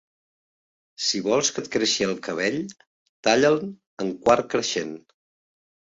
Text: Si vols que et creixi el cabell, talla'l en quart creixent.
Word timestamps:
Si 1.07 1.19
vols 1.27 1.51
que 1.57 1.61
et 1.65 1.69
creixi 1.75 2.07
el 2.07 2.15
cabell, 2.29 2.57
talla'l 3.29 3.61
en 4.05 4.11
quart 4.25 4.49
creixent. 4.55 4.97